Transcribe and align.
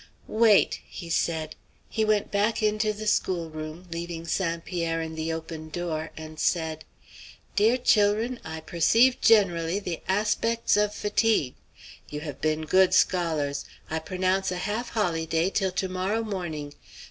"Wait!" 0.27 0.79
he 0.89 1.11
said. 1.11 1.55
He 1.87 2.03
went 2.03 2.31
back 2.31 2.63
into 2.63 2.91
the 2.91 3.05
schoolroom, 3.05 3.87
leaving 3.91 4.25
St. 4.25 4.65
Pierre 4.65 4.99
in 4.99 5.13
the 5.13 5.31
open 5.31 5.69
door, 5.69 6.09
and 6.17 6.39
said: 6.39 6.85
"Dear 7.55 7.77
chil'run, 7.77 8.39
I 8.43 8.61
perceive 8.61 9.21
generally 9.21 9.77
the 9.77 10.01
aspects 10.07 10.75
of 10.75 10.91
fatigue. 10.95 11.53
You 12.09 12.21
have 12.21 12.41
been 12.41 12.65
good 12.65 12.95
scholars. 12.95 13.63
I 13.91 13.99
pronounce 13.99 14.51
a 14.51 14.57
half 14.65 14.89
hollyday 14.93 15.51
till 15.51 15.71
to 15.73 15.87
morrow 15.87 16.23
morning. 16.23 16.73